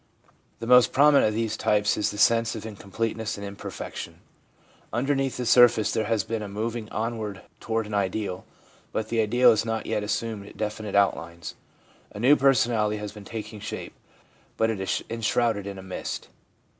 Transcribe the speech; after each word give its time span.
The 0.57 0.65
most 0.65 0.91
prominent 0.93 1.27
of 1.29 1.35
these 1.35 1.55
types 1.55 1.95
is 1.95 2.09
the 2.09 2.17
sense 2.17 2.55
of 2.55 2.65
incompleteness 2.65 3.37
and 3.37 3.45
imperfection. 3.45 4.19
Underneath 4.91 5.37
the 5.37 5.45
surface 5.45 5.91
there 5.91 6.05
has 6.05 6.23
been 6.23 6.41
a 6.41 6.47
moving 6.49 6.89
onward 6.89 7.41
toward 7.59 7.85
an 7.85 7.93
ideal, 7.93 8.43
but 8.91 9.09
the 9.09 9.21
ideal 9.21 9.51
has 9.51 9.63
not 9.63 9.85
yet 9.85 10.01
assumed 10.01 10.57
definite 10.57 10.95
outlines. 10.95 11.53
A 12.13 12.19
new 12.19 12.35
personality 12.35 12.97
has 12.97 13.11
been 13.11 13.25
taking 13.25 13.59
shape, 13.59 13.93
but 14.57 14.71
it 14.71 14.79
is 14.81 15.03
enshrouded 15.07 15.67
in 15.67 15.77
a 15.77 15.83
mist. 15.83 16.29